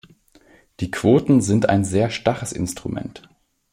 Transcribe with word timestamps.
Die 0.79 0.89
Quoten 0.89 1.41
sind 1.41 1.69
ein 1.69 1.85
sehr 1.85 2.09
starres 2.09 2.53
Instrument. 2.53 3.29